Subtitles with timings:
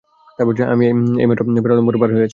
[0.73, 0.85] আমি
[1.21, 2.29] এইমাত্র পেরাম্বলুর পার হয়েছি।